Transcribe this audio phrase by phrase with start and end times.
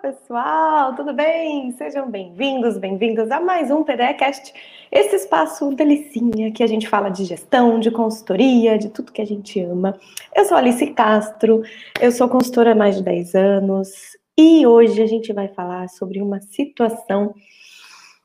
[0.00, 1.72] pessoal, tudo bem?
[1.72, 4.54] Sejam bem-vindos, bem-vindas a mais um PDEcast,
[4.92, 9.26] esse espaço delicinha que a gente fala de gestão, de consultoria, de tudo que a
[9.26, 9.98] gente ama.
[10.34, 11.62] Eu sou Alice Castro,
[12.00, 16.22] eu sou consultora há mais de 10 anos e hoje a gente vai falar sobre
[16.22, 17.34] uma situação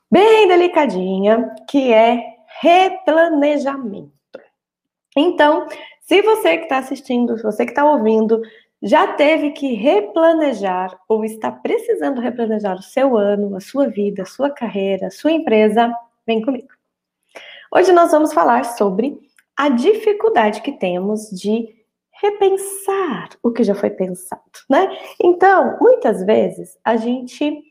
[0.08, 2.22] bem delicadinha, que é
[2.60, 4.12] replanejamento.
[5.16, 5.66] Então,
[6.02, 8.40] se você que está assistindo, se você que está ouvindo,
[8.84, 14.26] já teve que replanejar ou está precisando replanejar o seu ano, a sua vida, a
[14.26, 15.90] sua carreira, a sua empresa,
[16.26, 16.68] vem comigo.
[17.72, 19.18] Hoje nós vamos falar sobre
[19.56, 21.66] a dificuldade que temos de
[22.20, 24.86] repensar o que já foi pensado, né?
[25.18, 27.62] Então, muitas vezes a gente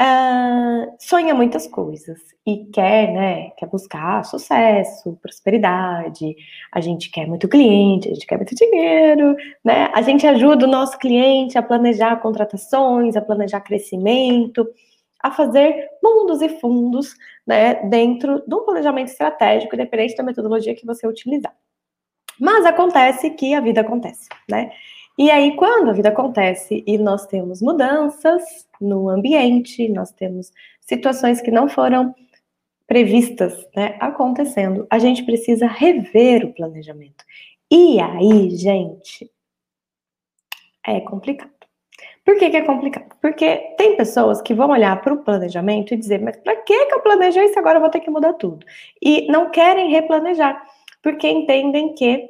[0.00, 6.36] uh, sonha muitas coisas e quer, né, quer buscar sucesso, prosperidade,
[6.72, 10.70] a gente quer muito cliente, a gente quer muito dinheiro, né, a gente ajuda o
[10.70, 14.66] nosso cliente a planejar contratações, a planejar crescimento,
[15.22, 17.14] a fazer mundos e fundos,
[17.46, 21.54] né, dentro de um planejamento estratégico, independente da metodologia que você utilizar.
[22.38, 24.70] Mas acontece que a vida acontece, né?
[25.18, 28.42] E aí, quando a vida acontece e nós temos mudanças
[28.80, 32.14] no ambiente, nós temos situações que não foram
[32.86, 37.24] previstas né, acontecendo, a gente precisa rever o planejamento.
[37.70, 39.30] E aí, gente,
[40.86, 41.50] é complicado.
[42.24, 43.16] Por que, que é complicado?
[43.20, 46.94] Porque tem pessoas que vão olhar para o planejamento e dizer, mas para que, que
[46.94, 48.66] eu planejei isso agora eu vou ter que mudar tudo?
[49.00, 50.62] E não querem replanejar,
[51.02, 52.28] porque entendem que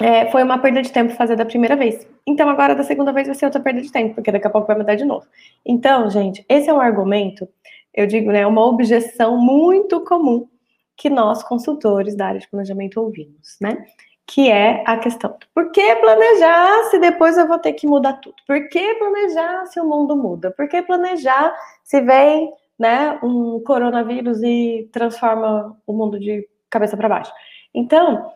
[0.00, 2.08] é, foi uma perda de tempo fazer da primeira vez.
[2.26, 4.66] Então, agora da segunda vez vai ser outra perda de tempo, porque daqui a pouco
[4.66, 5.26] vai mudar de novo.
[5.64, 7.46] Então, gente, esse é um argumento,
[7.92, 10.48] eu digo, né, uma objeção muito comum
[10.96, 13.86] que nós, consultores da área de planejamento, ouvimos, né?
[14.26, 18.36] Que é a questão: por que planejar se depois eu vou ter que mudar tudo?
[18.46, 20.50] Por que planejar se o mundo muda?
[20.50, 27.08] Por que planejar se vem né, um coronavírus e transforma o mundo de cabeça para
[27.08, 27.32] baixo?
[27.74, 28.30] Então,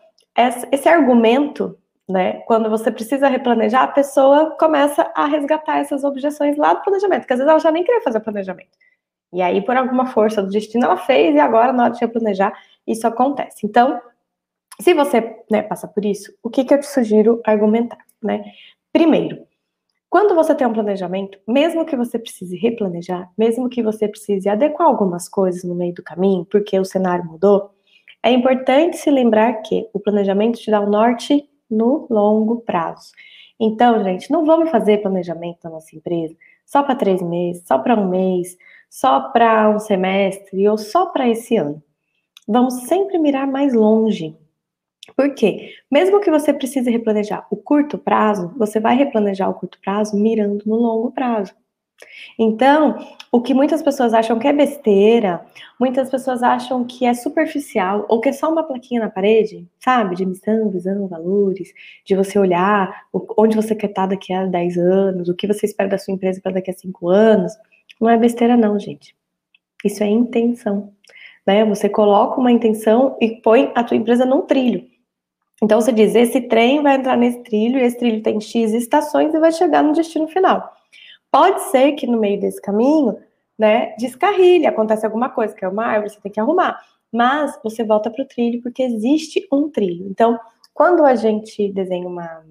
[0.71, 6.73] esse argumento, né, quando você precisa replanejar, a pessoa começa a resgatar essas objeções lá
[6.73, 8.77] do planejamento, porque às vezes ela já nem queria fazer o planejamento.
[9.33, 12.53] E aí, por alguma força do destino, ela fez e agora, na hora de replanejar,
[12.87, 13.65] isso acontece.
[13.65, 13.99] Então,
[14.79, 17.97] se você né, passa por isso, o que, que eu te sugiro argumentar?
[18.21, 18.43] Né?
[18.93, 19.45] Primeiro,
[20.09, 24.87] quando você tem um planejamento, mesmo que você precise replanejar, mesmo que você precise adequar
[24.87, 27.74] algumas coisas no meio do caminho, porque o cenário mudou,
[28.25, 33.11] é importante se lembrar que o planejamento te dá o um norte no longo prazo.
[33.59, 36.35] Então, gente, não vamos fazer planejamento na nossa empresa
[36.65, 38.57] só para três meses, só para um mês,
[38.89, 41.83] só para um semestre ou só para esse ano.
[42.47, 44.35] Vamos sempre mirar mais longe.
[45.15, 45.73] Por quê?
[45.91, 50.63] Mesmo que você precise replanejar o curto prazo, você vai replanejar o curto prazo mirando
[50.65, 51.53] no longo prazo.
[52.37, 52.97] Então,
[53.31, 55.45] o que muitas pessoas acham que é besteira,
[55.79, 60.15] muitas pessoas acham que é superficial, ou que é só uma plaquinha na parede, sabe?
[60.15, 61.73] De missão, visão, valores,
[62.05, 63.05] de você olhar
[63.37, 66.41] onde você quer estar daqui a 10 anos, o que você espera da sua empresa
[66.41, 67.53] para daqui a 5 anos.
[67.99, 69.15] Não é besteira, não, gente.
[69.83, 70.93] Isso é intenção.
[71.45, 71.63] Né?
[71.65, 74.85] Você coloca uma intenção e põe a tua empresa num trilho.
[75.61, 79.33] Então você diz: esse trem vai entrar nesse trilho, e esse trilho tem X estações
[79.33, 80.73] e vai chegar no destino final.
[81.35, 83.17] Pode ser que no meio desse caminho,
[83.59, 86.79] né, descarrilhe, acontece alguma coisa, que é uma árvore, você tem que arrumar.
[87.11, 90.07] Mas você volta para o trilho porque existe um trilho.
[90.09, 90.39] Então,
[90.73, 92.41] quando a gente desenha uma,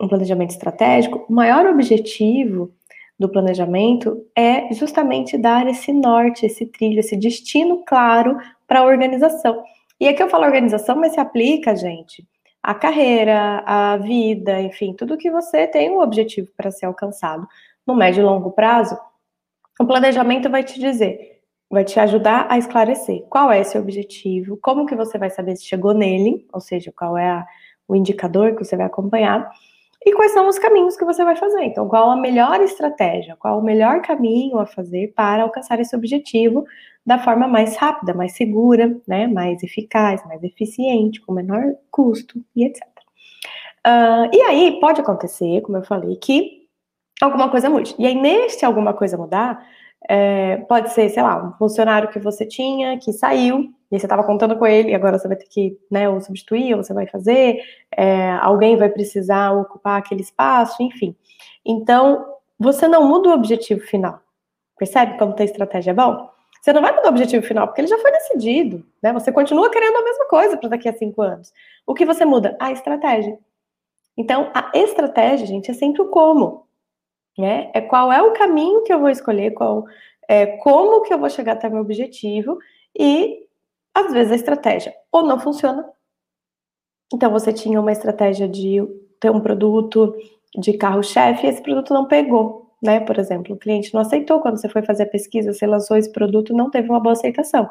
[0.00, 2.72] um planejamento estratégico, o maior objetivo
[3.18, 9.62] do planejamento é justamente dar esse norte, esse trilho, esse destino claro para a organização.
[10.00, 12.26] E aqui eu falo organização, mas se aplica, gente,
[12.62, 17.46] a carreira, a vida, enfim, tudo que você tem um objetivo para ser alcançado
[17.86, 18.98] no médio e longo prazo,
[19.80, 24.86] o planejamento vai te dizer, vai te ajudar a esclarecer qual é esse objetivo, como
[24.86, 27.46] que você vai saber se chegou nele, ou seja, qual é a,
[27.88, 29.50] o indicador que você vai acompanhar,
[30.04, 31.62] e quais são os caminhos que você vai fazer.
[31.62, 36.64] Então, qual a melhor estratégia, qual o melhor caminho a fazer para alcançar esse objetivo
[37.04, 42.64] da forma mais rápida, mais segura, né, mais eficaz, mais eficiente, com menor custo e
[42.64, 42.82] etc.
[43.86, 46.59] Uh, e aí pode acontecer, como eu falei, que
[47.26, 47.94] alguma coisa mude.
[47.98, 49.64] E aí, neste alguma coisa mudar,
[50.08, 54.24] é, pode ser, sei lá, um funcionário que você tinha, que saiu, e você estava
[54.24, 57.06] contando com ele, e agora você vai ter que, né, ou substituir, ou você vai
[57.06, 57.60] fazer,
[57.96, 61.14] é, alguém vai precisar ocupar aquele espaço, enfim.
[61.64, 62.24] Então,
[62.58, 64.20] você não muda o objetivo final.
[64.78, 66.30] Percebe como ter estratégia é bom?
[66.60, 69.12] Você não vai mudar o objetivo final, porque ele já foi decidido, né?
[69.12, 71.52] Você continua querendo a mesma coisa para daqui a cinco anos.
[71.86, 72.56] O que você muda?
[72.60, 73.38] A estratégia.
[74.16, 76.66] Então, a estratégia, gente, é sempre o como.
[77.38, 77.70] Né?
[77.74, 79.84] É qual é o caminho que eu vou escolher, qual
[80.28, 82.58] é como que eu vou chegar até meu objetivo
[82.98, 83.46] e
[83.94, 85.84] às vezes a estratégia ou não funciona.
[87.12, 88.78] Então você tinha uma estratégia de
[89.18, 90.14] ter um produto
[90.56, 93.00] de carro-chefe e esse produto não pegou, né?
[93.00, 96.10] Por exemplo, o cliente não aceitou quando você foi fazer a pesquisa, você lançou esse
[96.12, 97.68] produto, não teve uma boa aceitação.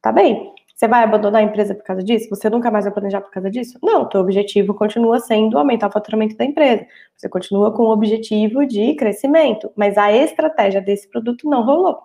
[0.00, 0.54] Tá bem?
[0.76, 2.28] Você vai abandonar a empresa por causa disso?
[2.28, 3.78] Você nunca mais vai planejar por causa disso?
[3.82, 6.86] Não, o teu objetivo continua sendo aumentar o faturamento da empresa.
[7.16, 11.98] Você continua com o objetivo de crescimento, mas a estratégia desse produto não rolou.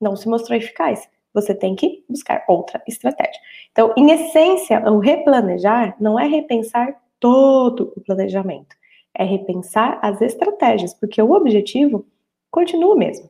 [0.00, 1.06] Não se mostrou eficaz.
[1.34, 3.38] Você tem que buscar outra estratégia.
[3.70, 8.74] Então, em essência, o replanejar não é repensar todo o planejamento,
[9.14, 12.06] é repensar as estratégias, porque o objetivo
[12.50, 13.28] continua o mesmo.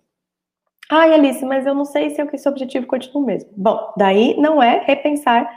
[0.91, 3.50] Ai, Alice, mas eu não sei se esse objetivo continua o mesmo.
[3.56, 5.49] Bom, daí não é repensar,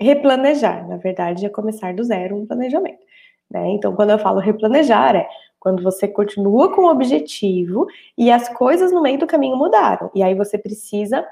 [0.00, 0.88] replanejar.
[0.88, 3.04] Na verdade, é começar do zero um planejamento.
[3.50, 3.68] Né?
[3.70, 5.28] Então, quando eu falo replanejar, é
[5.60, 7.86] quando você continua com o objetivo
[8.16, 10.10] e as coisas no meio do caminho mudaram.
[10.14, 11.26] E aí você precisa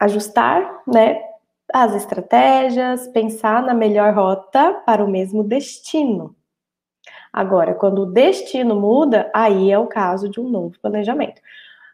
[0.00, 1.20] ajustar, né,
[1.72, 6.34] as estratégias, pensar na melhor rota para o mesmo destino.
[7.32, 11.40] Agora, quando o destino muda, aí é o caso de um novo planejamento.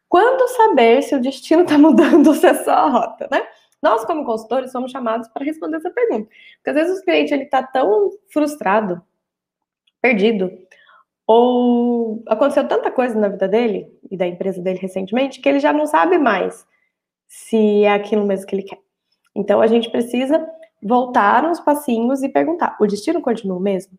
[0.09, 3.43] Quando saber se o destino está mudando ou se é só a rota, né?
[3.83, 6.29] Nós, como consultores, somos chamados para responder essa pergunta.
[6.57, 9.01] Porque às vezes o cliente está tão frustrado,
[10.03, 10.51] perdido,
[11.27, 15.73] ou aconteceu tanta coisa na vida dele e da empresa dele recentemente que ele já
[15.73, 16.67] não sabe mais
[17.29, 18.81] se é aquilo mesmo que ele quer.
[19.35, 20.45] Então a gente precisa
[20.83, 23.97] voltar uns passinhos e perguntar: o destino continua o mesmo?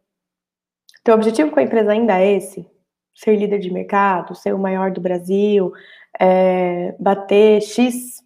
[1.03, 2.69] Teu objetivo com a empresa ainda é esse?
[3.15, 5.71] Ser líder de mercado, ser o maior do Brasil,
[6.19, 8.21] é, bater X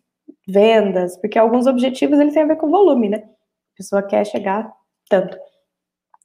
[0.47, 3.17] vendas, porque alguns objetivos eles têm a ver com volume, né?
[3.17, 4.71] A pessoa quer chegar
[5.09, 5.37] tanto.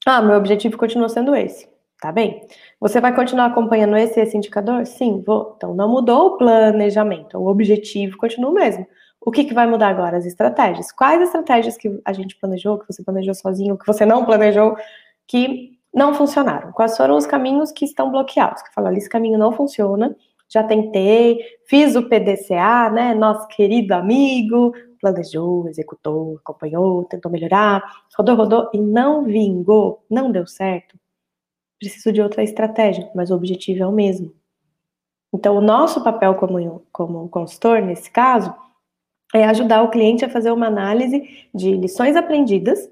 [0.07, 1.69] Ah, meu objetivo continua sendo esse.
[2.01, 2.47] Tá bem?
[2.81, 4.87] Você vai continuar acompanhando esse esse indicador?
[4.87, 5.53] Sim, vou.
[5.57, 8.87] Então não mudou o planejamento, o objetivo continua o mesmo.
[9.21, 10.17] O que, que vai mudar agora?
[10.17, 10.91] As estratégias.
[10.91, 14.75] Quais estratégias que a gente planejou, que você planejou sozinho, que você não planejou,
[15.27, 16.73] que não funcionaram?
[16.73, 18.63] Quais foram os caminhos que estão bloqueados?
[18.63, 20.17] Que falaram, esse caminho não funciona,
[20.49, 23.15] já tentei, fiz o PDCA, né?
[23.15, 27.83] Nosso querido amigo, planejou, executou, acompanhou, tentou melhorar,
[28.17, 30.99] rodou, rodou e não vingou, não deu certo.
[31.79, 34.35] Preciso de outra estratégia, mas o objetivo é o mesmo.
[35.33, 38.53] Então, o nosso papel como, como consultor, nesse caso,
[39.33, 42.91] é ajudar o cliente a fazer uma análise de lições aprendidas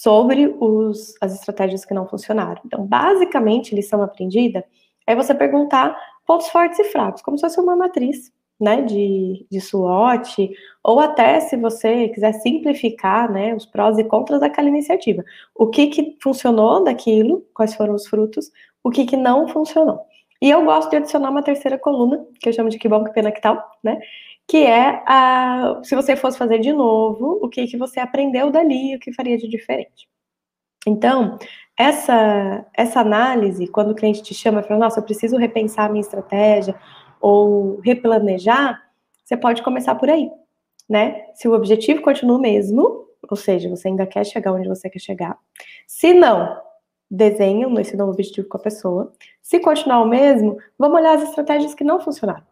[0.00, 2.62] sobre os, as estratégias que não funcionaram.
[2.64, 4.64] Então, basicamente, lição aprendida
[5.04, 8.30] é você perguntar pontos fortes e fracos, como se fosse uma matriz,
[8.60, 10.50] né, de, de SWOT,
[10.84, 15.24] ou até se você quiser simplificar, né, os prós e contras daquela iniciativa.
[15.52, 18.52] O que que funcionou daquilo, quais foram os frutos,
[18.84, 20.00] o que que não funcionou.
[20.40, 23.12] E eu gosto de adicionar uma terceira coluna, que eu chamo de que bom, que
[23.12, 23.98] pena que tal, né,
[24.48, 28.96] que é a, se você fosse fazer de novo, o que, que você aprendeu dali,
[28.96, 30.08] o que faria de diferente.
[30.86, 31.38] Então,
[31.78, 35.88] essa, essa análise, quando o cliente te chama e fala, nossa, eu preciso repensar a
[35.90, 36.74] minha estratégia,
[37.20, 38.82] ou replanejar,
[39.22, 40.30] você pode começar por aí,
[40.88, 41.26] né?
[41.34, 45.00] Se o objetivo continua o mesmo, ou seja, você ainda quer chegar onde você quer
[45.00, 45.36] chegar.
[45.86, 46.58] Se não,
[47.10, 49.12] desenha esse novo objetivo com a pessoa.
[49.42, 52.47] Se continuar o mesmo, vamos olhar as estratégias que não funcionaram.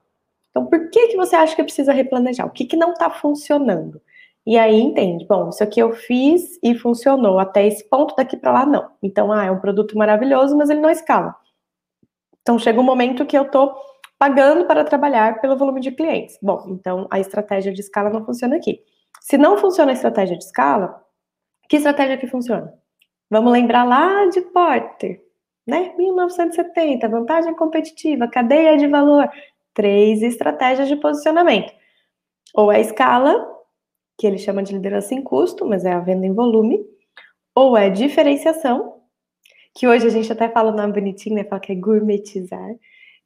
[0.57, 2.47] Então, por que, que você acha que precisa replanejar?
[2.47, 4.01] O que, que não está funcionando?
[4.47, 8.53] E aí entende, bom, isso aqui eu fiz e funcionou, até esse ponto daqui para
[8.53, 8.91] lá não.
[9.03, 11.37] Então, ah, é um produto maravilhoso, mas ele não escala.
[12.41, 13.77] Então, chega um momento que eu estou
[14.19, 16.39] pagando para trabalhar pelo volume de clientes.
[16.41, 18.81] Bom, então a estratégia de escala não funciona aqui.
[19.21, 21.05] Se não funciona a estratégia de escala,
[21.69, 22.73] que estratégia que funciona?
[23.29, 25.23] Vamos lembrar lá de Porter,
[25.67, 25.93] né?
[25.99, 29.29] 1970, vantagem competitiva, cadeia de valor,
[29.77, 31.71] três estratégias de posicionamento.
[32.55, 33.47] Ou é a escala,
[34.19, 36.83] que ele chama de liderança em custo, mas é a venda em volume,
[37.55, 38.95] ou é diferenciação,
[39.75, 41.45] que hoje a gente até fala o nome bonitinho, né?
[41.45, 42.75] Fala que é gourmetizar,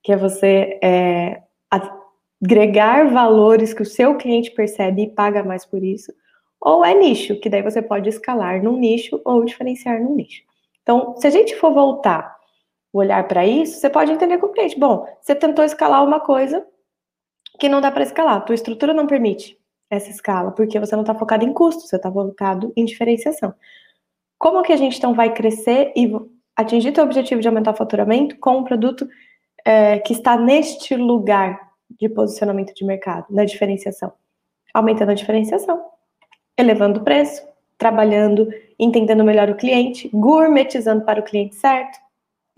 [0.03, 1.41] que é você é,
[1.71, 6.13] agregar valores que o seu cliente percebe e paga mais por isso,
[6.61, 10.43] ou é nicho, que daí você pode escalar num nicho ou diferenciar num nicho.
[10.83, 12.40] Então, se a gente for voltar
[12.93, 14.79] olhar para isso, você pode entender com o cliente.
[14.79, 16.67] Bom, você tentou escalar uma coisa
[17.59, 19.59] que não dá para escalar, tua estrutura não permite
[19.91, 23.53] essa escala, porque você não está focado em custo, você está focado em diferenciação.
[24.39, 26.11] Como que a gente então vai crescer e
[26.57, 29.07] atingir teu objetivo de aumentar o faturamento com um produto
[29.65, 34.13] é, que está neste lugar de posicionamento de mercado, na diferenciação?
[34.73, 35.85] Aumentando a diferenciação,
[36.57, 37.45] elevando o preço,
[37.77, 41.99] trabalhando, entendendo melhor o cliente, gourmetizando para o cliente certo,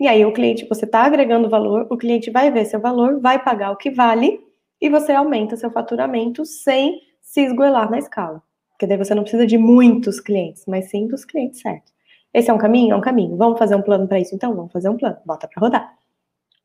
[0.03, 3.41] E aí o cliente, você está agregando valor, o cliente vai ver seu valor, vai
[3.41, 4.37] pagar o que vale
[4.81, 8.43] e você aumenta seu faturamento sem se esgoelar na escala.
[8.71, 11.93] Porque daí você não precisa de muitos clientes, mas sim dos clientes certos.
[12.33, 12.93] Esse é um caminho?
[12.93, 13.37] É um caminho.
[13.37, 14.35] Vamos fazer um plano para isso?
[14.35, 15.15] Então, vamos fazer um plano.
[15.25, 15.93] Bota para rodar.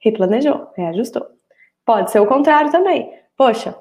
[0.00, 1.24] Replanejou, reajustou.
[1.86, 3.08] Pode ser o contrário também.
[3.36, 3.72] Poxa,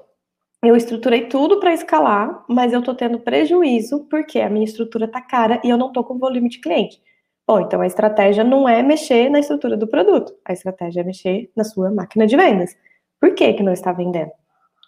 [0.62, 5.20] eu estruturei tudo para escalar, mas eu estou tendo prejuízo porque a minha estrutura está
[5.20, 7.02] cara e eu não estou com volume de cliente.
[7.48, 11.50] Bom, então a estratégia não é mexer na estrutura do produto, a estratégia é mexer
[11.56, 12.76] na sua máquina de vendas.
[13.22, 14.32] Por que, que não está vendendo?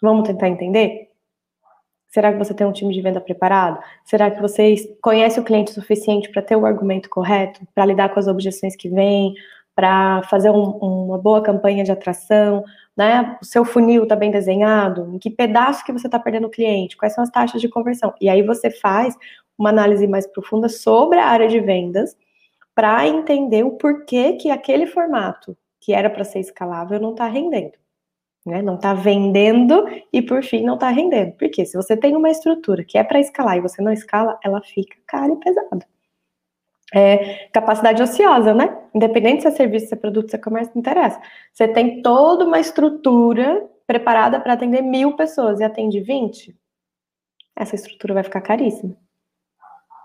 [0.02, 1.08] Vamos tentar entender?
[2.08, 3.82] Será que você tem um time de venda preparado?
[4.04, 8.20] Será que você conhece o cliente suficiente para ter o argumento correto, para lidar com
[8.20, 9.32] as objeções que vêm,
[9.74, 12.62] para fazer um, uma boa campanha de atração?
[12.94, 13.38] Né?
[13.40, 15.10] O seu funil está bem desenhado?
[15.14, 16.96] Em que pedaço que você está perdendo o cliente?
[16.96, 18.12] Quais são as taxas de conversão?
[18.20, 19.16] E aí você faz
[19.56, 22.16] uma análise mais profunda sobre a área de vendas
[22.74, 27.72] para entender o porquê que aquele formato que era para ser escalável não está rendendo.
[28.44, 28.62] Né?
[28.62, 31.32] Não está vendendo e, por fim, não está rendendo.
[31.32, 34.60] Porque se você tem uma estrutura que é para escalar e você não escala, ela
[34.62, 35.86] fica cara e pesada.
[36.92, 38.76] É, capacidade ociosa, né?
[38.94, 41.20] Independente se é serviço, se é produto, se é comércio, não interessa.
[41.52, 46.56] Você tem toda uma estrutura preparada para atender mil pessoas e atende 20,
[47.56, 48.96] essa estrutura vai ficar caríssima.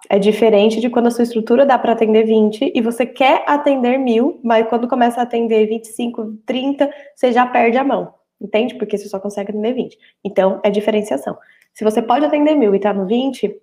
[0.10, 3.98] É diferente de quando a sua estrutura dá para atender 20 e você quer atender
[3.98, 8.14] mil, mas quando começa a atender 25, 30, você já perde a mão.
[8.40, 8.76] Entende?
[8.76, 9.98] Porque você só consegue atender 20.
[10.24, 11.38] Então, é diferenciação.
[11.74, 13.56] Se você pode atender mil e está no 20,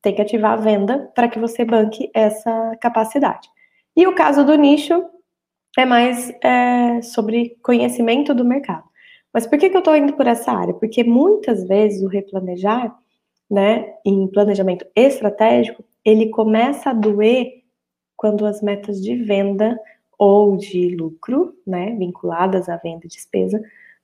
[0.00, 3.48] tem que ativar a venda para que você banque essa capacidade.
[3.96, 5.04] E o caso do nicho
[5.76, 8.84] é mais é, sobre conhecimento do mercado.
[9.32, 10.74] Mas por que, que eu estou indo por essa área?
[10.74, 12.96] Porque muitas vezes o replanejar,
[13.50, 17.62] né, em planejamento estratégico, ele começa a doer
[18.16, 19.78] quando as metas de venda
[20.18, 23.62] ou de lucro, né, vinculadas à venda e despesa,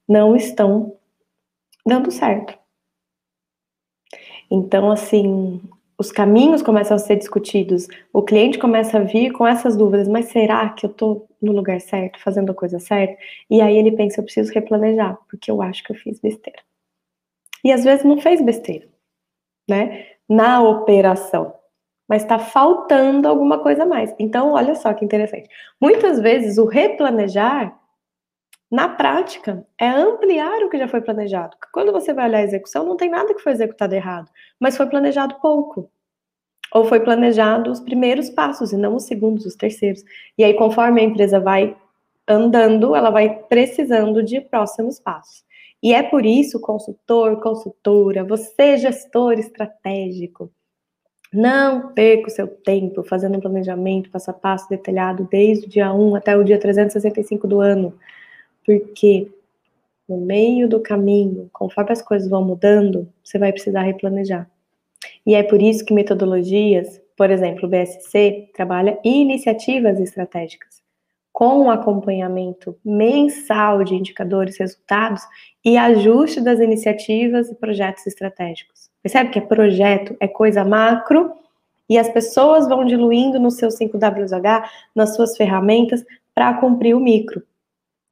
[0.08, 0.96] não estão
[1.84, 2.56] dando certo.
[4.50, 5.60] Então, assim,
[5.98, 10.26] os caminhos começam a ser discutidos, o cliente começa a vir com essas dúvidas, mas
[10.26, 13.16] será que eu estou no lugar certo, fazendo a coisa certa?
[13.50, 16.62] E aí ele pensa, eu preciso replanejar, porque eu acho que eu fiz besteira.
[17.64, 18.86] E às vezes não fez besteira,
[19.68, 20.06] né?
[20.28, 21.54] Na operação
[22.08, 24.14] mas está faltando alguma coisa a mais.
[24.18, 25.48] Então, olha só que interessante.
[25.80, 27.78] Muitas vezes o replanejar,
[28.70, 31.56] na prática, é ampliar o que já foi planejado.
[31.72, 34.30] Quando você vai olhar a execução, não tem nada que foi executado errado,
[34.60, 35.90] mas foi planejado pouco.
[36.72, 40.02] Ou foi planejado os primeiros passos e não os segundos, os terceiros.
[40.36, 41.76] E aí, conforme a empresa vai
[42.26, 45.44] andando, ela vai precisando de próximos passos.
[45.84, 50.50] E é por isso, consultor, consultora, você gestor estratégico,
[51.30, 55.92] não perca o seu tempo fazendo um planejamento passo a passo detalhado desde o dia
[55.92, 57.92] 1 até o dia 365 do ano,
[58.64, 59.30] porque
[60.08, 64.50] no meio do caminho, conforme as coisas vão mudando, você vai precisar replanejar.
[65.26, 70.83] E é por isso que metodologias, por exemplo, o BSC, trabalha iniciativas estratégicas,
[71.34, 75.20] com acompanhamento mensal de indicadores, resultados
[75.64, 78.88] e ajuste das iniciativas e projetos estratégicos.
[79.02, 81.32] Percebe que é projeto, é coisa macro,
[81.90, 84.64] e as pessoas vão diluindo no seu 5WH,
[84.94, 87.42] nas suas ferramentas, para cumprir o micro.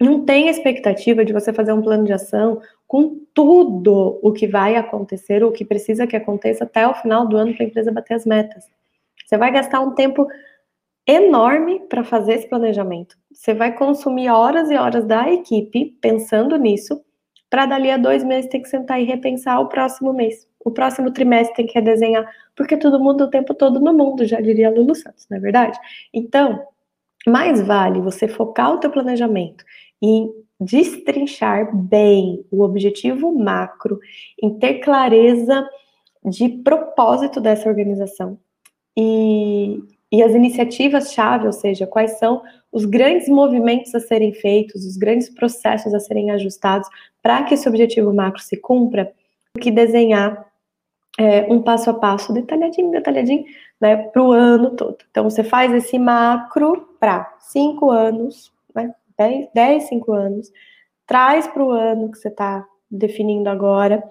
[0.00, 4.74] Não tem expectativa de você fazer um plano de ação com tudo o que vai
[4.74, 7.92] acontecer, ou o que precisa que aconteça até o final do ano para a empresa
[7.92, 8.64] bater as metas.
[9.24, 10.26] Você vai gastar um tempo
[11.06, 13.16] enorme para fazer esse planejamento.
[13.32, 17.02] Você vai consumir horas e horas da equipe pensando nisso,
[17.50, 21.10] para dali a dois meses ter que sentar e repensar o próximo mês o próximo
[21.10, 24.94] trimestre tem que redesenhar, porque tudo muda o tempo todo no mundo, já diria Lulu
[24.94, 25.78] Santos, não é verdade?
[26.12, 26.62] Então,
[27.26, 29.64] mais vale você focar o teu planejamento
[30.00, 30.30] em
[30.60, 33.98] destrinchar bem o objetivo macro,
[34.40, 35.68] em ter clareza
[36.24, 38.38] de propósito dessa organização
[38.96, 39.80] e,
[40.12, 45.30] e as iniciativas-chave, ou seja, quais são os grandes movimentos a serem feitos, os grandes
[45.30, 46.86] processos a serem ajustados
[47.22, 49.10] para que esse objetivo macro se cumpra,
[49.58, 50.46] que desenhar
[51.18, 53.44] é, um passo a passo, detalhadinho, detalhadinho,
[53.80, 54.98] né, para o ano todo.
[55.10, 60.52] Então, você faz esse macro para cinco anos, né, 10, 10, 5 anos,
[61.06, 64.02] traz para o ano que você está definindo agora.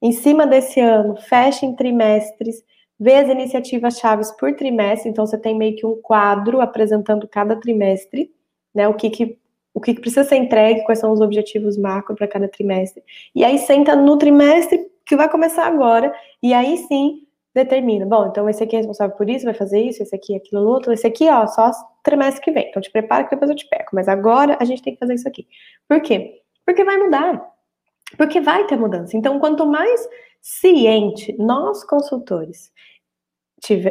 [0.00, 2.64] Em cima desse ano, fecha em trimestres,
[3.02, 7.56] vê as iniciativas chaves por trimestre, então você tem meio que um quadro apresentando cada
[7.56, 8.32] trimestre,
[8.72, 9.38] né, o que, que
[9.74, 13.02] o que precisa ser entregue, quais são os objetivos macro para cada trimestre.
[13.34, 18.48] E aí senta no trimestre que vai começar agora, e aí sim determina, bom, então
[18.48, 21.28] esse aqui é responsável por isso, vai fazer isso, esse aqui, aquilo, outro, esse aqui,
[21.28, 21.70] ó, só
[22.04, 22.68] trimestre que vem.
[22.68, 23.90] Então te prepara que depois eu te pego.
[23.92, 25.46] Mas agora a gente tem que fazer isso aqui.
[25.88, 26.42] Por quê?
[26.64, 27.42] Porque vai mudar.
[28.16, 29.16] Porque vai ter mudança.
[29.16, 30.06] Então, quanto mais
[30.40, 32.72] ciente nós, consultores,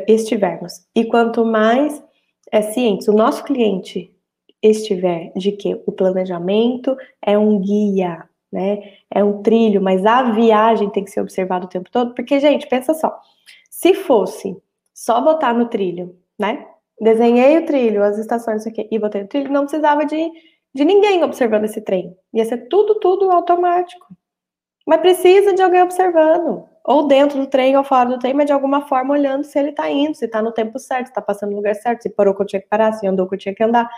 [0.08, 2.04] estivermos, e quanto mais
[2.52, 4.14] é, cientes o nosso cliente
[4.62, 8.94] estiver de que o planejamento é um guia, né?
[9.10, 12.68] É um trilho, mas a viagem tem que ser observada o tempo todo, porque, gente,
[12.68, 13.20] pensa só.
[13.70, 14.56] Se fosse
[14.94, 16.68] só botar no trilho, né?
[17.00, 20.30] Desenhei o trilho, as estações aqui, e botei no trilho, não precisava de,
[20.76, 22.16] de ninguém observando esse trem.
[22.34, 24.06] Ia ser tudo, tudo automático.
[24.86, 26.66] Mas precisa de alguém observando.
[26.84, 29.70] Ou dentro do trem ou fora do trem, mas de alguma forma olhando se ele
[29.70, 32.36] está indo, se está no tempo certo, se está passando no lugar certo, se parou
[32.36, 33.90] que eu tinha que parar, se andou que eu tinha que andar.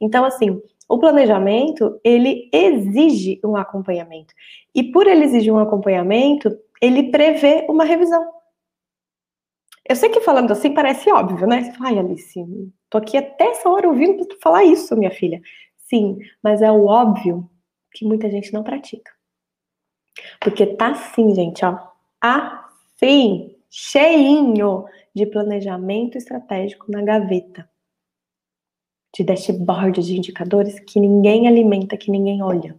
[0.00, 4.34] Então, assim, o planejamento, ele exige um acompanhamento.
[4.74, 8.28] E por ele exigir um acompanhamento, ele prevê uma revisão.
[9.88, 11.72] Eu sei que falando assim parece óbvio, né?
[11.80, 12.44] Ai, Alice,
[12.88, 15.40] tô aqui até essa hora ouvindo tu falar isso, minha filha.
[15.88, 17.48] Sim, mas é o óbvio
[17.92, 19.12] que muita gente não pratica.
[20.40, 21.78] Porque tá assim, gente, ó,
[22.22, 27.68] assim, cheinho de planejamento estratégico na gaveta.
[29.14, 32.76] De dashboard de indicadores que ninguém alimenta, que ninguém olha.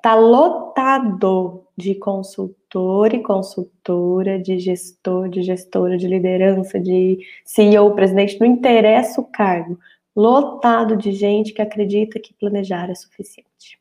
[0.00, 8.40] Tá lotado de consultor e consultora, de gestor, de gestora, de liderança, de CEO, presidente,
[8.40, 9.78] não interessa o cargo.
[10.14, 13.78] Lotado de gente que acredita que planejar é suficiente.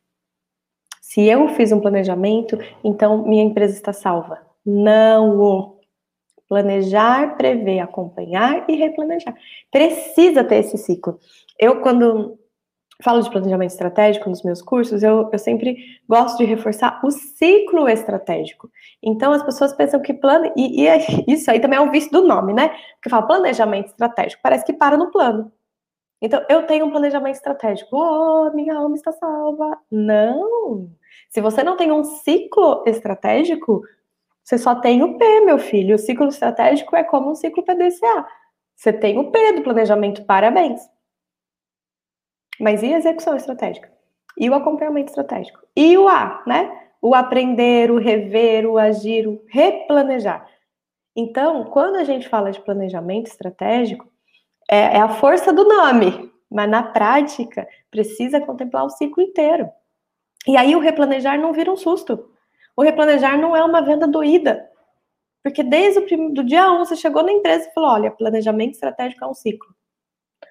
[0.99, 4.44] Se eu fiz um planejamento, então minha empresa está salva.
[4.65, 5.75] Não o.
[6.47, 9.35] Planejar, prever, acompanhar e replanejar.
[9.71, 11.19] Precisa ter esse ciclo.
[11.59, 12.37] Eu, quando
[13.03, 17.89] falo de planejamento estratégico nos meus cursos, eu, eu sempre gosto de reforçar o ciclo
[17.89, 18.69] estratégico.
[19.03, 20.51] Então, as pessoas pensam que plano.
[20.55, 22.69] E, e é, isso aí também é um vício do nome, né?
[22.95, 25.51] Porque fala planejamento estratégico, parece que para no plano.
[26.21, 27.89] Então, eu tenho um planejamento estratégico.
[27.97, 29.77] Oh, minha alma está salva.
[29.91, 30.89] Não!
[31.29, 33.81] Se você não tem um ciclo estratégico,
[34.45, 35.95] você só tem o P, meu filho.
[35.95, 38.27] O ciclo estratégico é como um ciclo PDCA.
[38.75, 40.87] Você tem o P do planejamento, parabéns.
[42.59, 43.91] Mas e a execução estratégica?
[44.37, 45.59] E o acompanhamento estratégico?
[45.75, 46.89] E o A, né?
[47.01, 50.47] O aprender, o rever, o agir, o replanejar.
[51.15, 54.07] Então, quando a gente fala de planejamento estratégico,
[54.69, 59.67] é, é a força do nome, mas na prática precisa contemplar o ciclo inteiro.
[60.47, 62.34] E aí o replanejar não vira um susto.
[62.75, 64.69] O replanejar não é uma venda doída.
[65.43, 69.23] Porque desde o do dia 1 você chegou na empresa e falou: olha, planejamento estratégico
[69.23, 69.69] é um ciclo.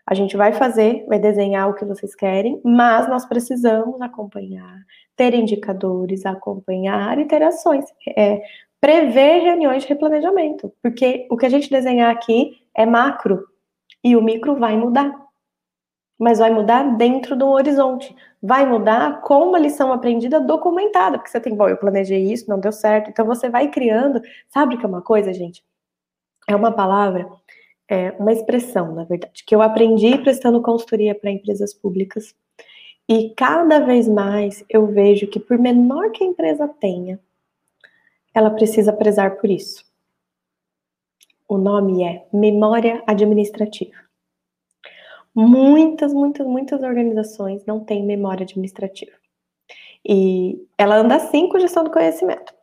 [0.06, 4.80] A gente vai fazer, vai desenhar o que vocês querem, mas nós precisamos acompanhar,
[5.16, 8.42] ter indicadores, acompanhar iterações, é,
[8.80, 13.42] prever reuniões de replanejamento, porque o que a gente desenhar aqui é macro
[14.02, 15.10] e o micro vai mudar
[16.24, 18.16] mas vai mudar dentro do horizonte.
[18.42, 22.58] Vai mudar com uma lição aprendida documentada, porque você tem, bom, eu planejei isso, não
[22.58, 23.10] deu certo.
[23.10, 25.62] Então você vai criando, sabe que é uma coisa, gente?
[26.48, 27.30] É uma palavra,
[27.86, 32.34] é uma expressão, na verdade, que eu aprendi prestando consultoria para empresas públicas.
[33.06, 37.20] E cada vez mais eu vejo que por menor que a empresa tenha,
[38.32, 39.84] ela precisa prezar por isso.
[41.46, 44.03] O nome é memória administrativa.
[45.34, 49.12] Muitas, muitas, muitas organizações não têm memória administrativa.
[50.06, 52.54] E ela anda assim com gestão do conhecimento.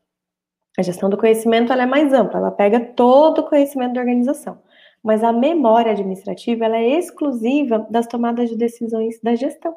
[0.77, 4.59] A gestão do conhecimento ela é mais ampla, ela pega todo o conhecimento da organização.
[5.03, 9.75] Mas a memória administrativa ela é exclusiva das tomadas de decisões da gestão.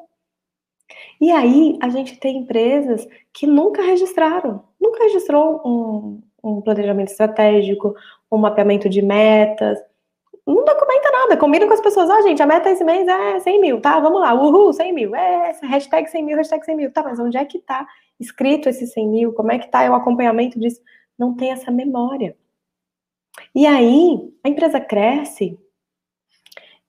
[1.19, 7.95] E aí a gente tem empresas que nunca registraram, nunca registrou um, um planejamento estratégico,
[8.31, 9.79] um mapeamento de metas,
[10.53, 13.61] não documenta nada, combina com as pessoas, ah, gente, a meta esse mês é 100
[13.61, 17.01] mil, tá, vamos lá, uhul, 100 mil, é, hashtag 100 mil, hashtag 100 mil, tá,
[17.01, 17.87] mas onde é que tá
[18.19, 20.79] escrito esse 100 mil, como é que tá o acompanhamento disso?
[21.17, 22.37] Não tem essa memória.
[23.53, 25.59] E aí, a empresa cresce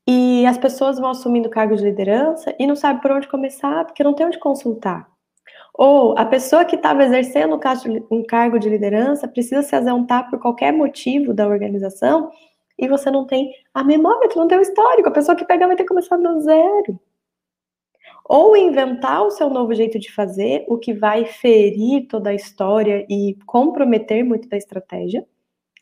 [0.07, 4.05] e as pessoas vão assumindo cargos de liderança e não sabe por onde começar, porque
[4.05, 5.09] não tem onde consultar.
[5.75, 7.59] Ou a pessoa que estava exercendo
[8.11, 12.31] um cargo de liderança precisa se ausentar por qualquer motivo da organização
[12.79, 15.09] e você não tem a memória, tu não tem o histórico.
[15.09, 17.01] A pessoa que pegar vai ter que começar do zero.
[18.25, 23.07] Ou inventar o seu novo jeito de fazer, o que vai ferir toda a história
[23.09, 25.27] e comprometer muito da estratégia,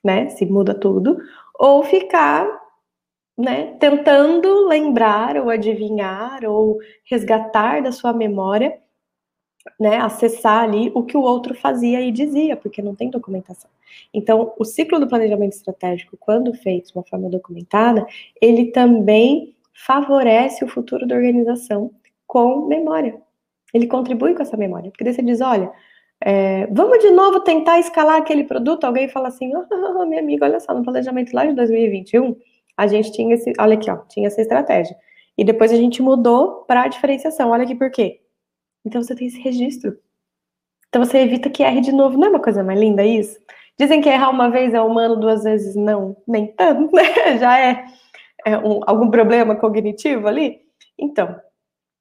[0.05, 0.29] né?
[0.29, 1.17] Se muda tudo.
[1.59, 2.47] Ou ficar,
[3.37, 8.79] né, tentando lembrar ou adivinhar ou resgatar da sua memória
[9.79, 13.71] né, acessar ali o que o outro fazia e dizia, porque não tem documentação.
[14.13, 18.07] Então, o ciclo do planejamento estratégico, quando feito de uma forma documentada,
[18.41, 21.91] ele também favorece o futuro da organização
[22.27, 23.21] com memória.
[23.73, 25.73] Ele contribui com essa memória, porque daí você diz, olha,
[26.21, 28.85] é, vamos de novo tentar escalar aquele produto.
[28.85, 32.37] Alguém fala assim, oh, minha amiga, olha só, no planejamento lá de 2021,
[32.77, 34.97] a gente tinha esse, olha aqui, ó, tinha essa estratégia.
[35.37, 37.51] E depois a gente mudou para a diferenciação.
[37.51, 38.21] Olha aqui por quê.
[38.85, 39.97] Então você tem esse registro.
[40.89, 42.19] Então você evita que erre de novo.
[42.19, 43.39] Não é uma coisa mais linda isso?
[43.79, 46.17] Dizem que errar uma vez é humano, duas vezes não.
[46.27, 47.39] Nem tanto, né?
[47.39, 47.85] Já é,
[48.47, 50.61] é um, algum problema cognitivo ali.
[50.99, 51.35] Então,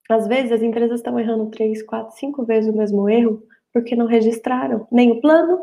[0.10, 3.41] às vezes as empresas estão errando três, quatro, cinco vezes o mesmo erro
[3.74, 5.60] porque não registraram nem o plano,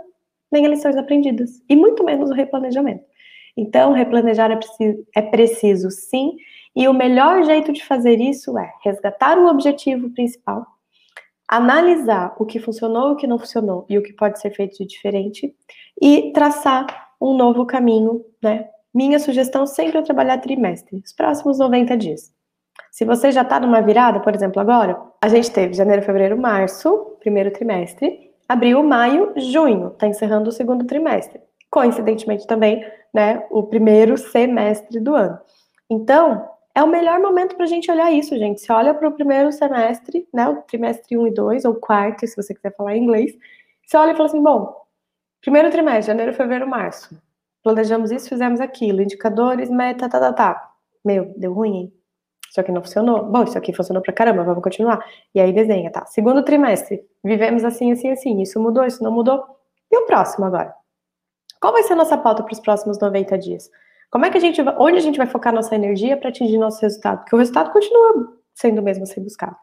[0.51, 3.05] nem as lições aprendidas, e muito menos o replanejamento.
[3.57, 6.37] Então, replanejar é preciso, é preciso sim,
[6.75, 10.67] e o melhor jeito de fazer isso é resgatar o objetivo principal,
[11.51, 14.87] analisar o que funcionou, o que não funcionou e o que pode ser feito de
[14.87, 15.53] diferente,
[16.01, 16.87] e traçar
[17.21, 18.69] um novo caminho, né?
[18.95, 22.33] Minha sugestão sempre é trabalhar trimestre, os próximos 90 dias.
[22.91, 27.17] Se você já está numa virada, por exemplo, agora, a gente teve janeiro, fevereiro, março,
[27.21, 31.41] primeiro trimestre, abril, maio, junho, está encerrando o segundo trimestre.
[31.71, 35.39] Coincidentemente também, né, o primeiro semestre do ano.
[35.89, 38.61] Então, é o melhor momento para a gente olhar isso, gente.
[38.61, 42.37] Você olha para o primeiro semestre, né, o trimestre 1 e 2, ou quarto, se
[42.37, 43.33] você quiser falar em inglês,
[43.87, 44.75] você olha e fala assim, bom,
[45.41, 47.21] primeiro trimestre, janeiro, fevereiro, março,
[47.63, 50.71] planejamos isso, fizemos aquilo, indicadores, meta, tá, tá, tá.
[51.05, 52.01] Meu, deu ruim, hein?
[52.51, 53.25] Isso aqui não funcionou.
[53.25, 55.05] Bom, isso aqui funcionou pra caramba, vamos continuar.
[55.33, 56.05] E aí desenha, tá?
[56.07, 58.43] Segundo trimestre, vivemos assim, assim, assim.
[58.43, 59.45] Isso mudou, isso não mudou.
[59.91, 60.75] E o próximo agora?
[61.61, 63.71] Qual vai ser a nossa pauta para os próximos 90 dias?
[64.11, 66.59] Como é que a gente vai, onde a gente vai focar nossa energia para atingir
[66.59, 67.21] nosso resultado?
[67.21, 69.57] Porque o resultado continua sendo o mesmo a ser buscado.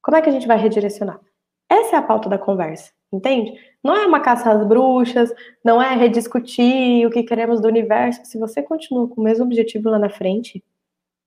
[0.00, 1.20] Como é que a gente vai redirecionar?
[1.68, 3.58] Essa é a pauta da conversa, entende?
[3.82, 5.32] Não é uma caça às bruxas,
[5.64, 8.24] não é rediscutir o que queremos do universo.
[8.24, 10.62] Se você continua com o mesmo objetivo lá na frente,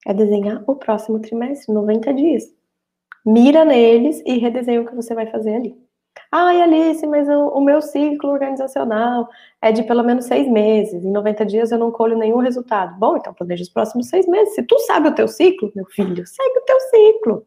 [0.06, 2.44] é desenhar o próximo trimestre, 90 dias.
[3.26, 5.87] Mira neles e redesenha o que você vai fazer ali.
[6.30, 9.28] Ai, Alice, mas o, o, meu ciclo organizacional
[9.62, 11.02] é de pelo menos seis meses.
[11.02, 12.98] Em 90 dias eu não colho nenhum resultado.
[12.98, 14.54] Bom, então planeja os próximos seis meses.
[14.54, 17.46] Se tu sabe o teu ciclo, meu filho, segue o teu ciclo.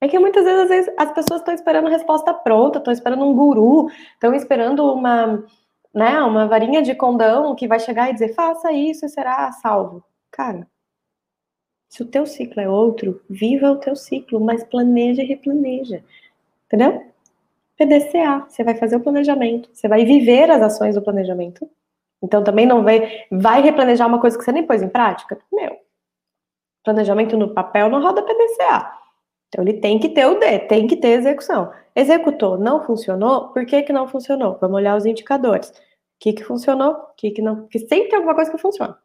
[0.00, 3.88] É que muitas vezes, vezes as pessoas estão esperando resposta pronta, estão esperando um guru,
[4.14, 5.44] estão esperando uma,
[5.94, 10.02] né, uma varinha de condão que vai chegar e dizer, faça isso e será salvo.
[10.28, 10.66] Cara,
[11.88, 16.02] se o teu ciclo é outro, viva o teu ciclo, mas planeja e replaneja.
[16.66, 17.11] Entendeu?
[17.86, 21.68] PDCA, você vai fazer o planejamento, você vai viver as ações do planejamento.
[22.22, 25.38] Então também não vai, vai replanejar uma coisa que você nem pôs em prática?
[25.52, 25.76] Meu,
[26.84, 28.92] planejamento no papel não roda PDCA.
[29.48, 31.72] Então ele tem que ter o D, tem que ter execução.
[31.94, 34.56] Executou, não funcionou, por que que não funcionou?
[34.60, 35.70] Vamos olhar os indicadores.
[35.70, 35.74] O
[36.20, 38.96] que que funcionou, o que que não, porque sempre tem alguma coisa que funciona.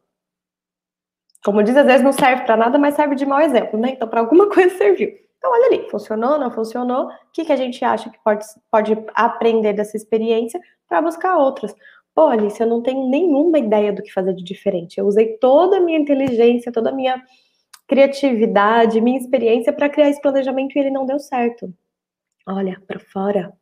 [1.44, 3.90] Como diz, às vezes não serve para nada, mas serve de mau exemplo, né?
[3.90, 5.27] Então, para alguma coisa serviu.
[5.38, 7.06] Então, olha ali, funcionou, não funcionou?
[7.06, 11.74] O que, que a gente acha que pode, pode aprender dessa experiência para buscar outras?
[12.14, 14.98] Pô, Alice, eu não tenho nenhuma ideia do que fazer de diferente.
[14.98, 17.22] Eu usei toda a minha inteligência, toda a minha
[17.86, 21.72] criatividade, minha experiência para criar esse planejamento e ele não deu certo.
[22.46, 23.52] Olha para fora,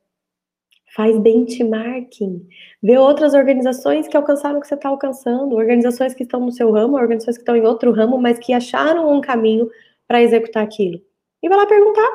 [0.95, 2.49] faz benchmarking,
[2.83, 6.73] vê outras organizações que alcançaram o que você está alcançando, organizações que estão no seu
[6.73, 9.69] ramo, organizações que estão em outro ramo, mas que acharam um caminho
[10.09, 11.01] para executar aquilo.
[11.43, 12.09] E vai lá perguntar.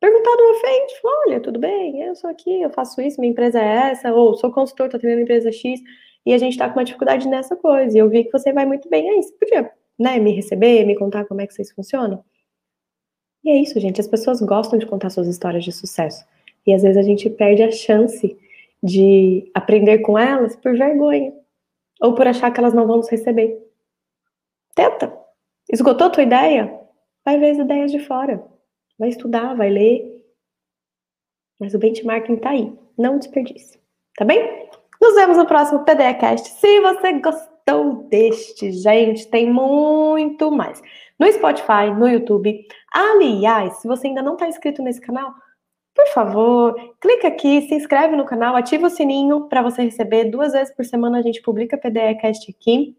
[0.00, 3.90] Perguntar uma frente, olha, tudo bem, eu sou aqui, eu faço isso, minha empresa é
[3.90, 5.80] essa, ou sou consultor, estou atendendo empresa X,
[6.24, 8.64] e a gente está com uma dificuldade nessa coisa, e eu vi que você vai
[8.64, 12.24] muito bem aí, você podia, né, me receber, me contar como é que vocês funcionam?
[13.42, 16.24] E é isso, gente, as pessoas gostam de contar suas histórias de sucesso.
[16.66, 18.38] E às vezes a gente perde a chance
[18.82, 21.32] de aprender com elas por vergonha.
[22.00, 23.58] Ou por achar que elas não vão nos receber.
[24.74, 25.16] Tenta.
[25.70, 26.77] Esgotou tua ideia?
[27.28, 28.42] Vai ver as ideias de fora.
[28.98, 30.24] Vai estudar, vai ler.
[31.60, 32.72] Mas o benchmarking tá aí.
[32.96, 33.78] Não desperdice.
[34.16, 34.70] Tá bem?
[34.98, 36.48] Nos vemos no próximo PDEcast.
[36.48, 40.80] Se você gostou deste, gente, tem muito mais.
[41.18, 42.66] No Spotify, no YouTube.
[42.94, 45.34] Aliás, se você ainda não está inscrito nesse canal,
[45.94, 50.54] por favor, clica aqui, se inscreve no canal, ativa o sininho para você receber duas
[50.54, 52.96] vezes por semana a gente publica PDEcast aqui,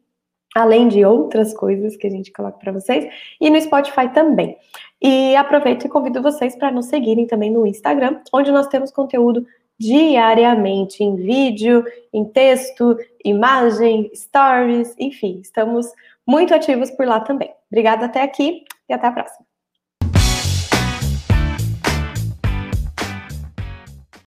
[0.56, 3.08] além de outras coisas que a gente coloca para vocês,
[3.40, 4.58] e no Spotify também.
[5.02, 9.46] E aproveito e convido vocês para nos seguirem também no Instagram, onde nós temos conteúdo
[9.80, 15.88] diariamente em vídeo, em texto, imagem, stories, enfim, estamos
[16.28, 17.52] muito ativos por lá também.
[17.72, 19.49] Obrigada até aqui e até a próxima.